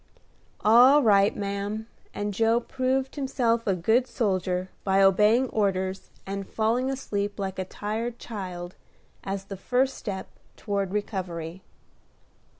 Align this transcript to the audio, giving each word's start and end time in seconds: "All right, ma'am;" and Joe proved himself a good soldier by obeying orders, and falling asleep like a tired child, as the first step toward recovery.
"All 0.61 1.03
right, 1.03 1.35
ma'am;" 1.35 1.85
and 2.11 2.33
Joe 2.33 2.59
proved 2.59 3.15
himself 3.17 3.67
a 3.67 3.75
good 3.75 4.07
soldier 4.07 4.71
by 4.83 4.99
obeying 4.99 5.47
orders, 5.49 6.09
and 6.25 6.49
falling 6.49 6.89
asleep 6.89 7.37
like 7.37 7.59
a 7.59 7.65
tired 7.65 8.17
child, 8.17 8.73
as 9.23 9.45
the 9.45 9.57
first 9.57 9.95
step 9.95 10.29
toward 10.57 10.91
recovery. 10.91 11.61